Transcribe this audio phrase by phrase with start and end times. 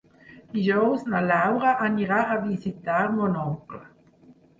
[0.53, 3.83] Dijous na Laura anirà a visitar mon oncle.